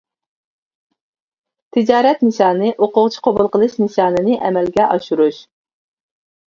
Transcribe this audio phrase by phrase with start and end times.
[1.77, 5.49] تىجارەت نىشانى ئوقۇغۇچى قوبۇل قىلىش نىشانىنى ئەمەلگە ئاشۇرۇش.